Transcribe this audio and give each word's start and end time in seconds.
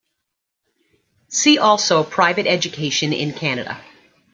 See 1.27 1.59
also 1.59 2.03
Private 2.03 2.47
Education 2.47 3.13
in 3.13 3.33
Canada. 3.35 3.79